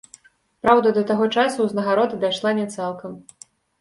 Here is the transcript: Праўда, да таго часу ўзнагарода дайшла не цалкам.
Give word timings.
Праўда, 0.65 0.93
да 0.95 1.03
таго 1.11 1.27
часу 1.41 1.57
ўзнагарода 1.67 2.21
дайшла 2.25 2.55
не 2.61 2.67
цалкам. 2.77 3.11